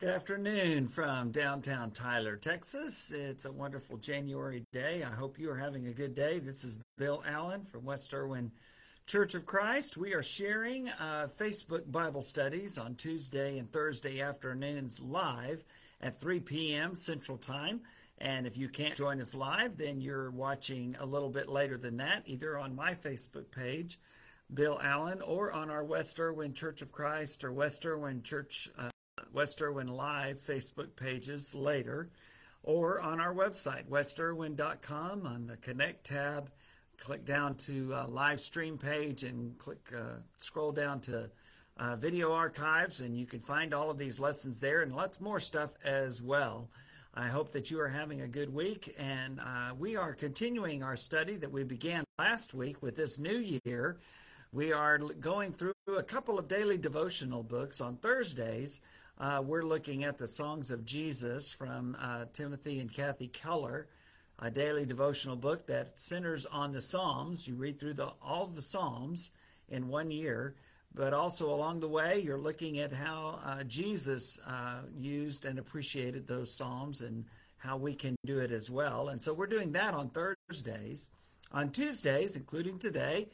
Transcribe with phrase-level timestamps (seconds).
[0.00, 3.10] Good afternoon from downtown Tyler, Texas.
[3.10, 5.02] It's a wonderful January day.
[5.02, 6.38] I hope you are having a good day.
[6.38, 8.52] This is Bill Allen from West Erwin
[9.08, 9.96] Church of Christ.
[9.96, 15.64] We are sharing uh, Facebook Bible studies on Tuesday and Thursday afternoons live
[16.00, 16.94] at 3 p.m.
[16.94, 17.80] Central Time.
[18.18, 21.96] And if you can't join us live, then you're watching a little bit later than
[21.96, 23.98] that, either on my Facebook page,
[24.54, 28.68] Bill Allen, or on our West Erwin Church of Christ or West Erwin Church.
[28.78, 28.90] Uh,
[29.32, 32.08] West Erwin Live Facebook pages later
[32.62, 36.50] or on our website, westerwin.com on the Connect tab.
[36.98, 41.30] Click down to uh, live stream page and click uh, scroll down to
[41.76, 45.38] uh, video archives, and you can find all of these lessons there and lots more
[45.38, 46.68] stuff as well.
[47.14, 50.96] I hope that you are having a good week, and uh, we are continuing our
[50.96, 53.98] study that we began last week with this new year.
[54.52, 58.80] We are going through a couple of daily devotional books on Thursdays.
[59.20, 63.88] Uh, we're looking at the Songs of Jesus from uh, Timothy and Kathy Keller,
[64.38, 67.48] a daily devotional book that centers on the Psalms.
[67.48, 69.30] You read through the, all the Psalms
[69.68, 70.54] in one year,
[70.94, 76.28] but also along the way, you're looking at how uh, Jesus uh, used and appreciated
[76.28, 77.24] those Psalms and
[77.56, 79.08] how we can do it as well.
[79.08, 81.10] And so we're doing that on Thursdays.
[81.50, 83.26] On Tuesdays, including today,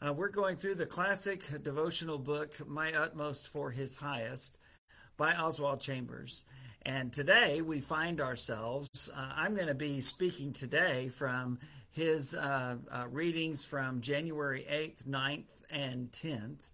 [0.00, 4.58] uh, we're going through the classic devotional book, My Utmost for His Highest
[5.16, 6.44] by Oswald Chambers.
[6.82, 11.58] And today we find ourselves, uh, I'm going to be speaking today from
[11.90, 16.70] his uh, uh, readings from January 8th, 9th, and 10th.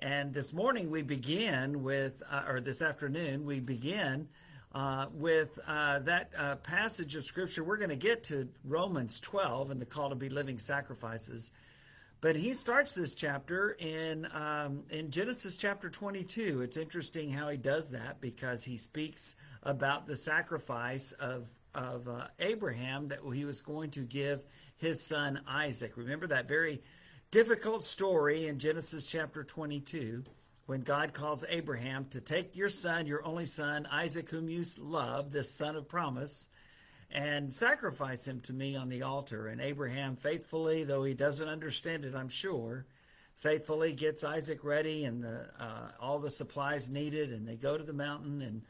[0.00, 4.28] And this morning we begin with, uh, or this afternoon, we begin
[4.74, 7.62] uh, with uh, that passage of Scripture.
[7.62, 11.52] We're going to get to Romans 12 and the call to be living sacrifices.
[12.24, 16.62] But he starts this chapter in um, in Genesis chapter 22.
[16.62, 22.28] It's interesting how he does that because he speaks about the sacrifice of of uh,
[22.40, 24.42] Abraham that he was going to give
[24.78, 25.98] his son Isaac.
[25.98, 26.80] Remember that very
[27.30, 30.24] difficult story in Genesis chapter 22
[30.64, 35.30] when God calls Abraham to take your son, your only son, Isaac, whom you love,
[35.30, 36.48] this son of promise,
[37.14, 39.46] and sacrifice him to me on the altar.
[39.46, 42.86] And Abraham faithfully, though he doesn't understand it, I'm sure,
[43.34, 47.84] faithfully gets Isaac ready and the, uh, all the supplies needed, and they go to
[47.84, 48.42] the mountain.
[48.42, 48.62] And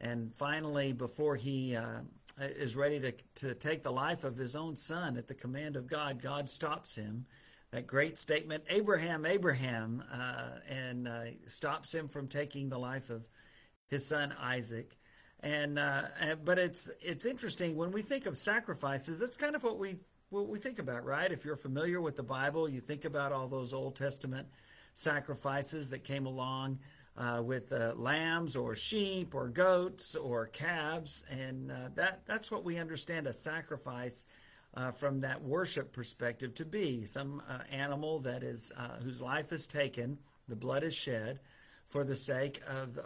[0.00, 2.02] and finally, before he uh,
[2.40, 3.12] is ready to
[3.46, 6.94] to take the life of his own son at the command of God, God stops
[6.94, 7.26] him.
[7.72, 13.28] That great statement, Abraham, Abraham, uh, and uh, stops him from taking the life of
[13.88, 14.96] his son Isaac.
[15.40, 16.02] And, uh,
[16.44, 19.20] but it's it's interesting when we think of sacrifices.
[19.20, 19.96] That's kind of what we
[20.30, 21.30] what we think about, right?
[21.30, 24.48] If you're familiar with the Bible, you think about all those Old Testament
[24.94, 26.80] sacrifices that came along
[27.16, 32.64] uh, with uh, lambs or sheep or goats or calves, and uh, that that's what
[32.64, 34.26] we understand a sacrifice
[34.74, 38.72] uh, from that worship perspective to be some uh, animal that is
[39.02, 41.40] whose life is taken, the blood is shed
[41.86, 42.98] for the sake of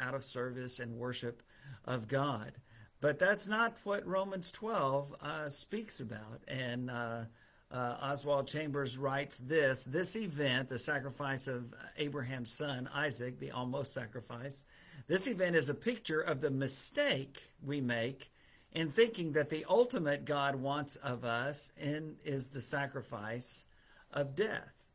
[0.00, 1.42] out of service and worship
[1.84, 2.52] of God.
[3.00, 6.42] But that's not what Romans 12 uh, speaks about.
[6.46, 7.24] And uh,
[7.70, 13.94] uh, Oswald Chambers writes this this event, the sacrifice of Abraham's son, Isaac, the almost
[13.94, 14.64] sacrifice,
[15.06, 18.30] this event is a picture of the mistake we make
[18.72, 23.66] in thinking that the ultimate God wants of us is the sacrifice
[24.12, 24.86] of death.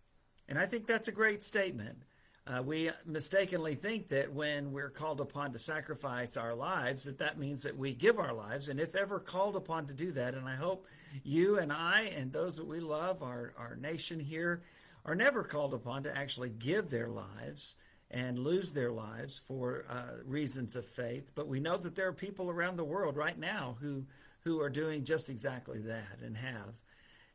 [0.47, 2.03] And I think that's a great statement.
[2.47, 7.39] Uh, we mistakenly think that when we're called upon to sacrifice our lives, that that
[7.39, 8.69] means that we give our lives.
[8.69, 10.85] And if ever called upon to do that, and I hope
[11.23, 14.61] you and I and those that we love, our, our nation here,
[15.03, 17.77] are never called upon to actually give their lives
[18.11, 21.31] and lose their lives for uh, reasons of faith.
[21.33, 24.05] But we know that there are people around the world right now who
[24.41, 26.75] who are doing just exactly that and have.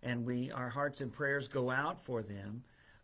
[0.03, 2.63] And we our hearts and prayers go out for them.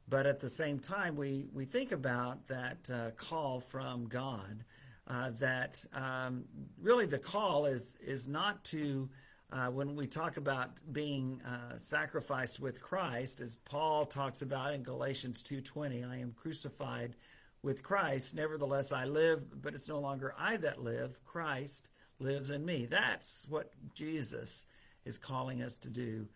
[0.08, 4.64] But at the same time, we, we think about that uh, call from God.
[5.08, 6.46] Uh, that um,
[6.82, 9.08] really the call is is not to
[9.52, 14.82] uh, when we talk about being uh, sacrificed with Christ, as Paul talks about in
[14.82, 17.14] Galatians two twenty, I am crucified
[17.62, 18.34] with Christ.
[18.34, 22.84] Nevertheless, I live, but it's no longer I that live; Christ lives in me.
[22.84, 24.66] That's what Jesus
[25.04, 26.26] is calling us to do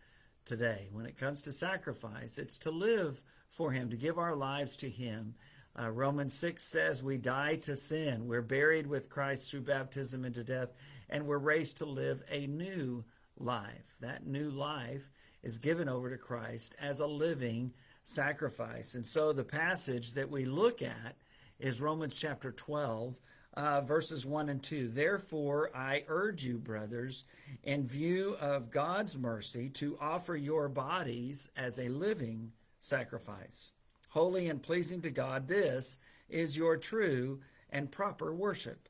[0.45, 0.91] today.
[0.93, 4.89] When it comes to sacrifice, it's to live for Him, to give our lives to
[4.89, 5.35] Him.
[5.79, 8.27] Uh, Romans 6 says we die to sin.
[8.27, 10.73] We're buried with Christ through baptism into death,
[11.09, 13.05] and we're raised to live a new
[13.37, 13.97] life.
[14.01, 15.11] That new life
[15.43, 18.95] is given over to Christ as a living sacrifice.
[18.95, 21.17] And so the passage that we look at
[21.59, 23.19] is Romans chapter 12,
[23.55, 24.89] uh, verses 1 and 2.
[24.89, 27.25] Therefore, I urge you, brothers,
[27.63, 33.75] in view of God's mercy, to offer your bodies as a living sacrifice,
[34.11, 35.47] holy and pleasing to God.
[35.47, 35.99] This
[36.29, 37.41] is your true
[37.71, 38.89] and proper worship.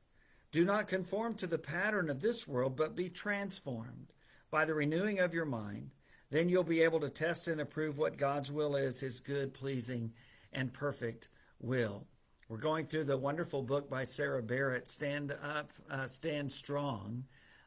[0.53, 4.13] Do not conform to the pattern of this world, but be transformed
[4.51, 5.91] by the renewing of your mind.
[6.31, 10.13] Then you'll be able to test and approve what God's will is, his good, pleasing,
[10.53, 11.29] and perfect
[11.61, 12.07] will.
[12.49, 17.25] We're going through the wonderful book by Sarah Barrett, Stand Up, uh, Stand Strong,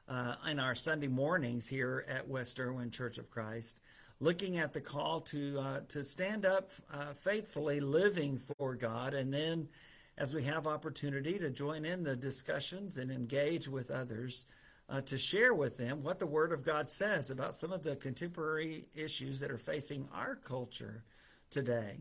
[0.08, 3.80] uh, in our Sunday mornings here at West Erwin Church of Christ,
[4.20, 9.34] looking at the call to, uh, to stand up uh, faithfully, living for God, and
[9.34, 9.68] then
[10.18, 14.46] as we have opportunity to join in the discussions and engage with others,
[14.90, 17.96] uh, to share with them what the Word of God says about some of the
[17.96, 21.04] contemporary issues that are facing our culture
[21.50, 21.98] today.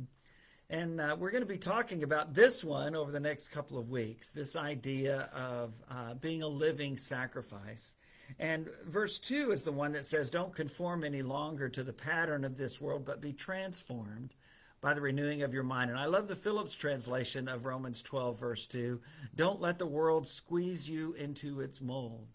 [0.68, 3.90] And uh, we're going to be talking about this one over the next couple of
[3.90, 7.94] weeks this idea of uh, being a living sacrifice.
[8.38, 12.44] And verse 2 is the one that says, Don't conform any longer to the pattern
[12.44, 14.34] of this world, but be transformed
[14.80, 15.90] by the renewing of your mind.
[15.90, 19.00] And I love the Phillips translation of Romans 12, verse 2.
[19.34, 22.26] Don't let the world squeeze you into its mold.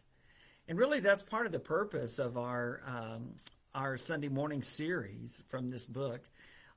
[0.67, 3.35] And really, that's part of the purpose of our, um,
[3.75, 6.21] our Sunday morning series from this book,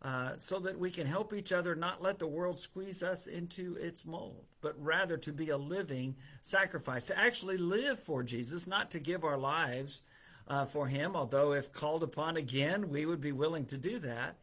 [0.02, 3.76] uh, so that we can help each other not let the world squeeze us into
[3.76, 8.90] its mold, but rather to be a living sacrifice, to actually live for Jesus, not
[8.90, 10.02] to give our lives
[10.48, 14.36] uh, for Him, although if called upon again, we would be willing to do that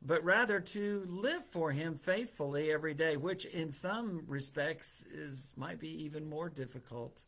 [0.00, 5.80] but rather to live for him faithfully every day, which in some respects is might
[5.80, 7.24] be even more difficult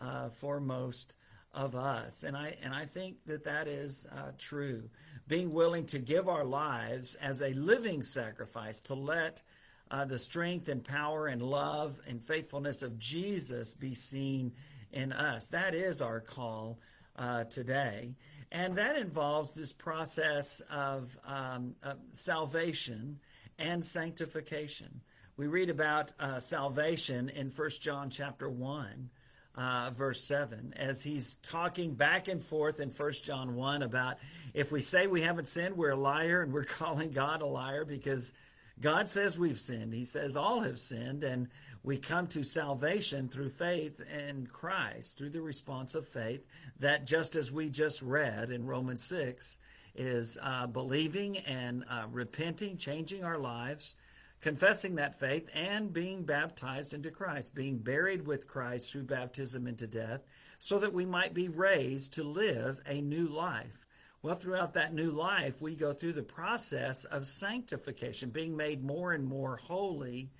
[0.00, 1.16] uh, for most
[1.56, 2.22] of us.
[2.22, 4.90] And I and I think that that is uh, true.
[5.26, 9.42] Being willing to give our lives as a living sacrifice to let
[9.90, 14.52] uh, the strength and power and love and faithfulness of Jesus be seen
[14.92, 15.48] in us.
[15.48, 16.78] That is our call
[17.16, 18.16] uh, today.
[18.52, 21.74] And that involves this process of, um,
[22.12, 23.18] salvation
[23.58, 25.00] and sanctification.
[25.36, 29.10] We read about uh, salvation in 1 John chapter 1.
[29.56, 34.18] Uh, verse 7 as he's talking back and forth in 1 John 1 about
[34.52, 37.86] if we say we haven't sinned, we're a liar and we're calling God a liar
[37.86, 38.34] because
[38.80, 39.94] God says we've sinned.
[39.94, 41.48] He says all have sinned, and
[41.82, 46.44] we come to salvation through faith in Christ, through the response of faith,
[46.78, 49.58] that just as we just read in Romans 6,
[49.94, 53.96] is uh, believing and uh, repenting, changing our lives,
[54.40, 59.86] confessing that faith, and being baptized into Christ, being buried with Christ through baptism into
[59.86, 60.24] death,
[60.58, 63.86] so that we might be raised to live a new life.
[64.22, 69.12] Well, throughout that new life, we go through the process of sanctification, being made more
[69.12, 70.30] and more holy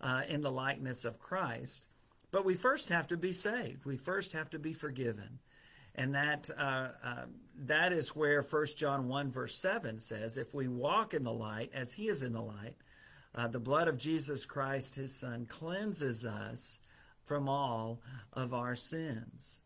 [0.00, 1.88] uh, in the likeness of Christ.
[2.30, 3.84] But we first have to be saved.
[3.84, 5.40] We first have to be forgiven.
[5.94, 7.24] And that, uh, uh,
[7.56, 11.70] that is where 1 John 1, verse 7 says, If we walk in the light
[11.72, 12.74] as he is in the light,
[13.34, 16.80] uh, the blood of Jesus Christ, his son, cleanses us
[17.24, 18.00] from all
[18.32, 19.60] of our sins.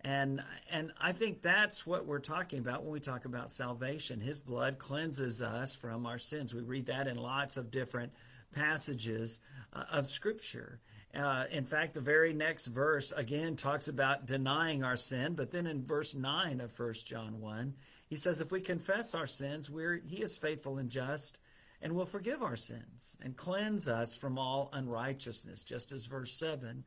[0.00, 4.20] And, and I think that's what we're talking about when we talk about salvation.
[4.20, 6.52] His blood cleanses us from our sins.
[6.52, 8.12] We read that in lots of different
[8.54, 9.40] passages
[9.72, 10.80] uh, of Scripture.
[11.14, 15.66] Uh, in fact, the very next verse again talks about denying our sin, but then
[15.66, 17.74] in verse 9 of 1 John 1,
[18.06, 21.38] he says, If we confess our sins, we're, he is faithful and just
[21.84, 26.82] and will forgive our sins and cleanse us from all unrighteousness, just as verse 7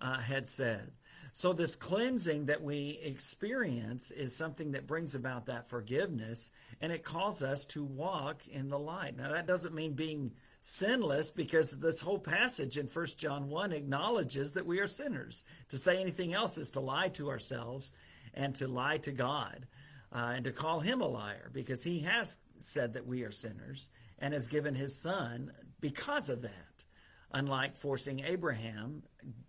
[0.00, 0.90] uh, had said.
[1.32, 7.04] So, this cleansing that we experience is something that brings about that forgiveness, and it
[7.04, 9.16] calls us to walk in the light.
[9.16, 14.54] Now, that doesn't mean being sinless because this whole passage in 1 John 1 acknowledges
[14.54, 15.44] that we are sinners.
[15.68, 17.92] To say anything else is to lie to ourselves
[18.34, 19.66] and to lie to God
[20.12, 23.88] uh, and to call him a liar because he has said that we are sinners
[24.20, 26.84] and has given his son because of that.
[27.32, 29.04] Unlike forcing Abraham,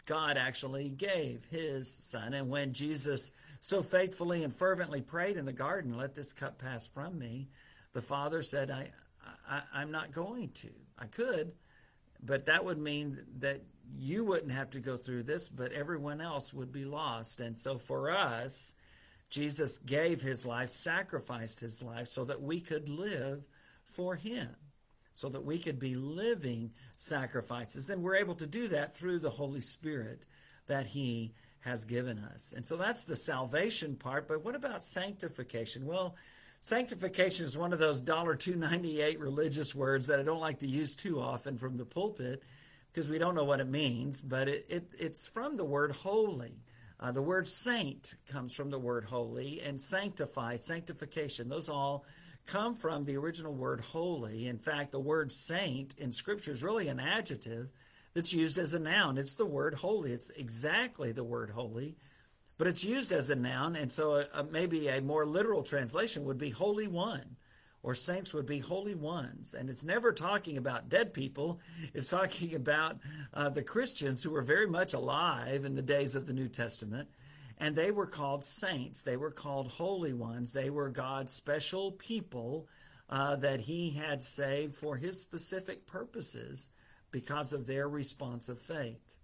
[0.05, 2.33] God actually gave his son.
[2.33, 6.87] And when Jesus so faithfully and fervently prayed in the garden, Let this cup pass
[6.87, 7.49] from me,
[7.93, 8.89] the Father said, I,
[9.73, 10.69] I, am not going to.
[10.97, 11.53] I could,
[12.21, 13.61] but that would mean that
[13.97, 17.41] you wouldn't have to go through this, but everyone else would be lost.
[17.41, 18.75] And so for us,
[19.29, 23.47] Jesus gave his life, sacrificed his life so that we could live
[23.85, 24.55] for him,
[25.13, 27.89] so that we could be living sacrifices.
[27.89, 30.25] And we're able to do that through the Holy Spirit
[30.67, 32.53] that he has given us.
[32.55, 34.27] And so that's the salvation part.
[34.27, 35.85] But what about sanctification?
[35.85, 36.15] Well,
[36.63, 41.19] Sanctification is one of those $2.98 religious words that I don't like to use too
[41.19, 42.43] often from the pulpit
[42.91, 46.59] because we don't know what it means, but it, it it's from the word holy.
[46.99, 52.05] Uh, the word saint comes from the word holy, and sanctify, sanctification, those all
[52.45, 54.48] come from the original word holy.
[54.48, 57.71] In fact, the word saint in Scripture is really an adjective
[58.13, 59.17] that's used as a noun.
[59.17, 60.12] It's the word holy.
[60.12, 61.95] It's exactly the word holy,
[62.57, 63.75] but it's used as a noun.
[63.75, 67.38] And so a, a, maybe a more literal translation would be holy one,
[67.83, 69.53] or saints would be holy ones.
[69.53, 71.60] And it's never talking about dead people,
[71.93, 72.98] it's talking about
[73.33, 77.10] uh, the Christians who were very much alive in the days of the New Testament.
[77.61, 79.03] And they were called saints.
[79.03, 80.51] They were called holy ones.
[80.51, 82.67] They were God's special people
[83.07, 86.69] uh, that He had saved for His specific purposes
[87.11, 89.19] because of their response of faith.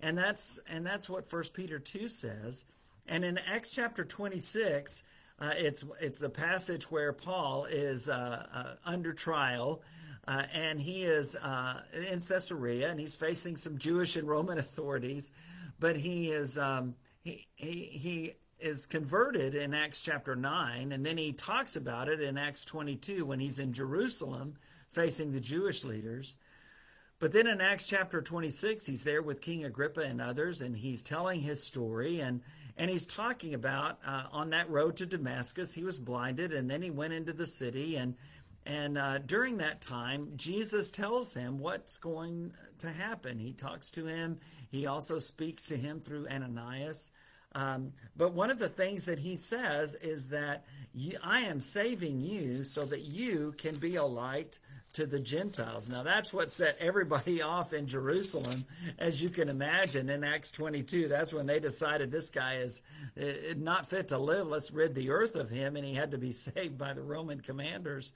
[0.00, 2.64] And that's and that's what First Peter two says.
[3.06, 5.02] And in Acts chapter twenty six,
[5.38, 9.82] uh, it's it's the passage where Paul is uh, uh, under trial.
[10.26, 15.32] Uh, and he is uh, in Caesarea, and he's facing some Jewish and Roman authorities,
[15.80, 21.18] but he is um, he, he he is converted in Acts chapter 9 and then
[21.18, 24.54] he talks about it in Acts 22 when he's in Jerusalem
[24.88, 26.36] facing the Jewish leaders.
[27.18, 31.02] But then in Acts chapter 26, he's there with King Agrippa and others, and he's
[31.02, 32.40] telling his story, and,
[32.76, 36.82] and he's talking about uh, on that road to Damascus, he was blinded, and then
[36.82, 38.16] he went into the city, and
[38.64, 43.38] and uh, during that time, Jesus tells him what's going to happen.
[43.38, 44.38] He talks to him.
[44.70, 47.10] He also speaks to him through Ananias.
[47.54, 50.64] Um, but one of the things that he says is that
[51.22, 54.58] I am saving you so that you can be a light
[54.94, 55.88] to the Gentiles.
[55.88, 58.64] Now, that's what set everybody off in Jerusalem,
[58.98, 61.08] as you can imagine in Acts 22.
[61.08, 62.82] That's when they decided this guy is
[63.20, 64.46] uh, not fit to live.
[64.46, 65.76] Let's rid the earth of him.
[65.76, 68.12] And he had to be saved by the Roman commanders.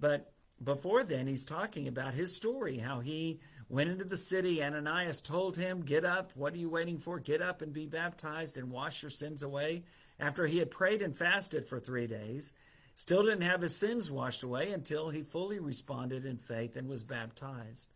[0.00, 4.62] But before then, he's talking about his story, how he went into the city.
[4.62, 6.32] Ananias told him, Get up.
[6.34, 7.18] What are you waiting for?
[7.18, 9.84] Get up and be baptized and wash your sins away.
[10.20, 12.52] After he had prayed and fasted for three days,
[12.98, 17.04] Still didn't have his sins washed away until he fully responded in faith and was
[17.04, 17.92] baptized.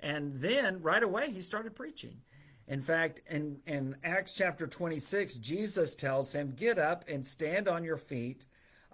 [0.00, 2.22] And then right away he started preaching.
[2.66, 7.84] In fact, in, in Acts chapter 26, Jesus tells him, Get up and stand on
[7.84, 8.46] your feet.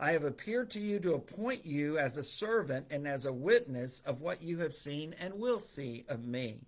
[0.03, 4.01] I have appeared to you to appoint you as a servant and as a witness
[4.01, 6.67] of what you have seen and will see of me.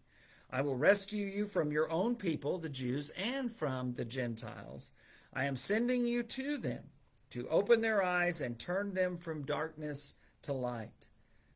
[0.52, 4.92] I will rescue you from your own people, the Jews, and from the Gentiles.
[5.32, 6.84] I am sending you to them
[7.30, 11.08] to open their eyes and turn them from darkness to light,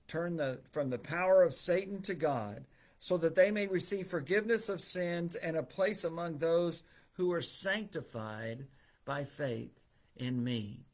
[0.08, 2.64] turn the, from the power of Satan to God,
[2.99, 6.82] so that they may receive forgiveness of sins and a place among those
[7.12, 8.66] who are sanctified
[9.04, 10.88] by faith in me.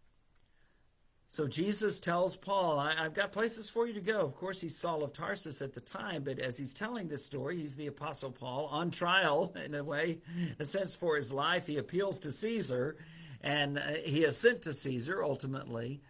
[1.34, 4.20] So Jesus tells Paul, I, have got places for you to go.
[4.20, 7.56] Of course, he's Saul of Tarsus at the time, but as he's telling this story,
[7.56, 10.18] he's the Apostle Paul on trial in a way,
[10.60, 11.66] a sense for his life.
[11.66, 12.96] He appeals to Caesar
[13.42, 16.02] and uh, he is sent to Caesar ultimately.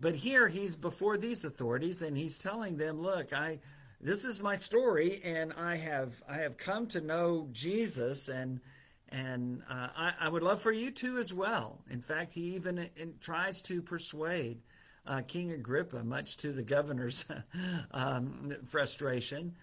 [0.00, 3.60] But here he's before these authorities and he's telling them, "Look, I
[4.00, 8.58] this is my story, and I have I have come to know Jesus, and
[9.12, 11.82] and uh, I, I, would love for you to as well.
[11.90, 14.62] In fact, he even in, uh, tries to persuade
[15.06, 17.24] uh, King Agrippa, much to the governor's
[17.90, 19.54] um, frustration."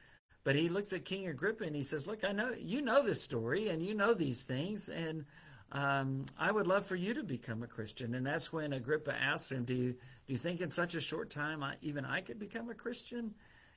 [0.43, 3.21] But he looks at King Agrippa and he says, "Look, I know you know this
[3.21, 5.25] story, and you know these things, and."
[5.71, 8.15] um, I would love for you to become a Christian.
[8.15, 11.29] And that's when Agrippa asks him, do you, do you think in such a short
[11.29, 13.35] time I, even I could become a Christian?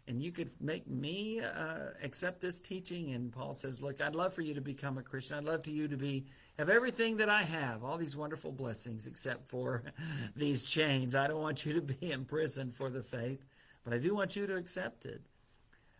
[0.08, 3.12] And you could make me uh, accept this teaching?
[3.12, 5.38] And Paul says, look, I'd love for you to become a Christian.
[5.38, 6.26] I'd love to you to be
[6.58, 9.84] have everything that I have, all these wonderful blessings, except for
[10.36, 11.14] these chains.
[11.14, 13.44] I don't want you to be in prison for the faith,
[13.84, 15.22] but I do want you to accept it.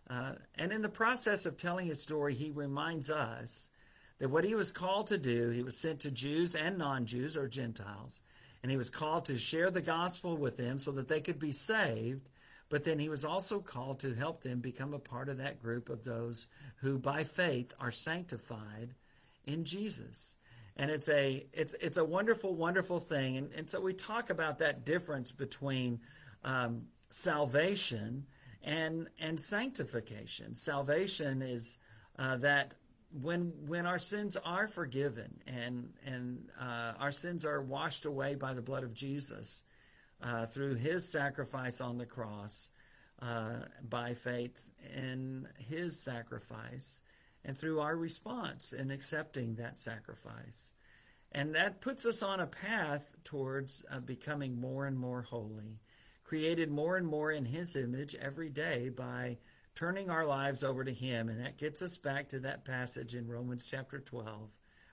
[0.09, 3.71] Uh, and in the process of telling his story, he reminds us
[4.19, 7.35] that what he was called to do, he was sent to Jews and non Jews
[7.35, 8.21] or Gentiles,
[8.61, 11.51] and he was called to share the gospel with them so that they could be
[11.51, 12.29] saved.
[12.69, 15.89] But then he was also called to help them become a part of that group
[15.89, 18.95] of those who by faith are sanctified
[19.45, 20.37] in Jesus.
[20.75, 23.37] And it's a it's it's a wonderful, wonderful thing.
[23.37, 25.99] And, and so we talk about that difference between
[26.43, 28.25] um, salvation
[28.63, 30.55] and and sanctification.
[30.55, 31.77] Salvation is
[32.17, 32.73] uh, that
[33.11, 38.53] when when our sins are forgiven and and uh, our sins are washed away by
[38.53, 39.63] the blood of Jesus
[40.23, 42.69] uh, through His sacrifice on the cross,
[43.21, 47.01] uh, by faith in His sacrifice,
[47.43, 50.73] and through our response in accepting that sacrifice,
[51.31, 55.81] and that puts us on a path towards uh, becoming more and more holy,
[56.23, 59.37] created more and more in His image every day by
[59.75, 61.27] turning our lives over to Him.
[61.27, 64.51] And that gets us back to that passage in Romans chapter 12,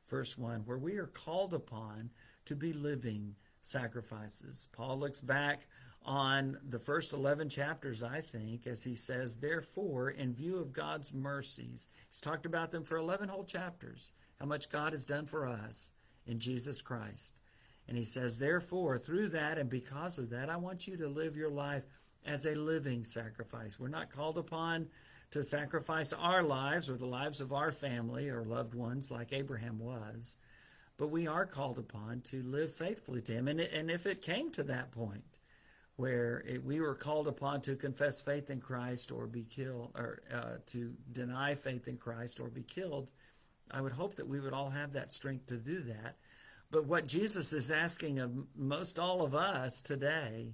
[0.09, 2.11] verse 1, where we are called upon
[2.47, 4.69] to be living sacrifices.
[4.73, 5.67] Paul looks back
[6.05, 11.13] on the first 11 chapters, I think, as he says, Therefore, in view of God's
[11.13, 15.47] mercies, he's talked about them for 11 whole chapters, how much God has done for
[15.47, 15.93] us
[16.27, 17.39] in Jesus Christ.
[17.87, 21.37] And he says, Therefore, through that and because of that, I want you to live
[21.37, 21.87] your life
[22.25, 23.79] as a living sacrifice.
[23.79, 24.89] We're not called upon
[25.33, 29.79] to sacrifice our lives or the lives of our family or loved ones like Abraham
[29.79, 30.37] was,
[31.01, 33.49] but we are called upon to live faithfully to him.
[33.49, 35.25] And, and if it came to that point,
[35.97, 40.21] where it, we were called upon to confess faith in Christ or be killed, or
[40.31, 43.11] uh, to deny faith in Christ or be killed,
[43.71, 46.17] I would hope that we would all have that strength to do that.
[46.71, 50.53] But what Jesus is asking of most all of us today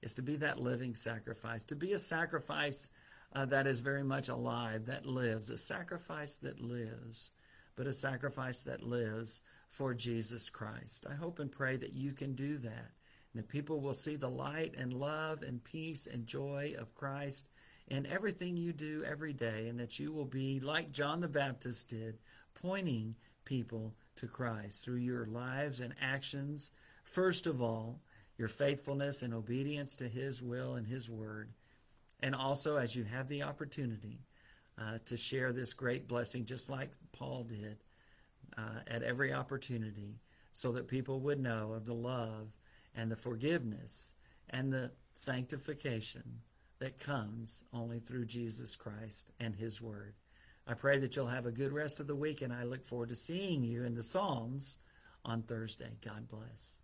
[0.00, 2.90] is to be that living sacrifice, to be a sacrifice
[3.32, 7.32] uh, that is very much alive, that lives, a sacrifice that lives,
[7.74, 11.06] but a sacrifice that lives for Jesus Christ.
[11.08, 12.90] I hope and pray that you can do that,
[13.32, 17.50] and that people will see the light and love and peace and joy of Christ
[17.86, 21.90] in everything you do every day, and that you will be like John the Baptist
[21.90, 22.18] did,
[22.54, 26.72] pointing people to Christ through your lives and actions,
[27.04, 28.00] first of all,
[28.36, 31.50] your faithfulness and obedience to His will and His word.
[32.20, 34.20] And also, as you have the opportunity
[34.80, 37.78] uh, to share this great blessing, just like Paul did
[38.56, 40.20] uh, at every opportunity,
[40.52, 42.48] so that people would know of the love
[42.94, 44.14] and the forgiveness
[44.48, 46.40] and the sanctification
[46.78, 50.14] that comes only through Jesus Christ and His Word.
[50.66, 53.08] I pray that you'll have a good rest of the week, and I look forward
[53.08, 54.78] to seeing you in the Psalms
[55.24, 55.96] on Thursday.
[56.04, 56.78] God bless.